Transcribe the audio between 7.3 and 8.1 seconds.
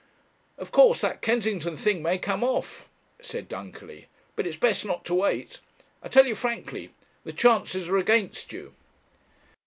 chances are